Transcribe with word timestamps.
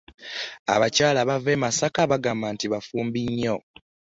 Abakyala 0.73 1.17
abava 1.23 1.49
e 1.55 1.57
Masaka 1.63 2.01
bagamba 2.11 2.47
mbu 2.53 2.65
baba 2.67 2.71
bafumbi 2.81 3.19
nnyo. 3.29 3.55